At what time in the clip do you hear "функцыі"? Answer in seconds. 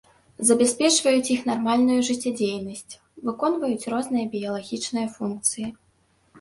5.21-5.65